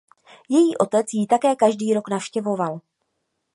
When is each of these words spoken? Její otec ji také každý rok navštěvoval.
Její 0.49 0.77
otec 0.77 1.07
ji 1.13 1.27
také 1.27 1.55
každý 1.55 1.93
rok 1.93 2.09
navštěvoval. 2.09 2.81